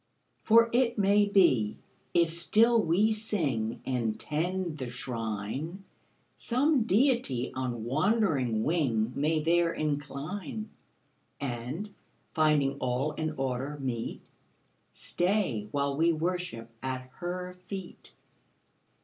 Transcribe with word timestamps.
"For 0.39 0.71
it 0.73 0.97
may 0.97 1.27
be, 1.27 1.77
if 2.11 2.31
still 2.31 2.81
we 2.81 3.13
sing 3.13 3.81
And 3.85 4.19
tend 4.19 4.79
the 4.79 4.89
Shrine, 4.89 5.83
Some 6.35 6.85
Deity 6.85 7.53
on 7.53 7.85
wandering 7.85 8.63
wing 8.63 9.13
May 9.15 9.43
there 9.43 9.71
incline; 9.71 10.71
And, 11.39 11.93
finding 12.33 12.79
all 12.79 13.11
in 13.11 13.35
order 13.37 13.77
meet, 13.79 14.21
Stay 14.91 15.67
while 15.69 15.95
we 15.95 16.11
worship 16.11 16.71
at 16.81 17.07
Her 17.17 17.59
feet." 17.67 18.13